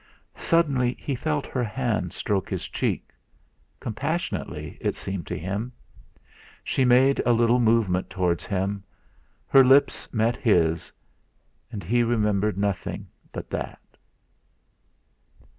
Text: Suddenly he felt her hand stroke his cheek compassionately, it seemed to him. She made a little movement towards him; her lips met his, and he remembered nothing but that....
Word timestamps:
Suddenly 0.39 0.97
he 0.99 1.13
felt 1.13 1.45
her 1.45 1.63
hand 1.63 2.11
stroke 2.11 2.49
his 2.49 2.67
cheek 2.67 3.11
compassionately, 3.79 4.79
it 4.81 4.97
seemed 4.97 5.27
to 5.27 5.37
him. 5.37 5.71
She 6.63 6.83
made 6.83 7.19
a 7.23 7.33
little 7.33 7.59
movement 7.59 8.09
towards 8.09 8.47
him; 8.47 8.83
her 9.45 9.63
lips 9.63 10.11
met 10.11 10.37
his, 10.37 10.91
and 11.71 11.83
he 11.83 12.01
remembered 12.01 12.57
nothing 12.57 13.09
but 13.31 13.47
that.... 13.51 13.79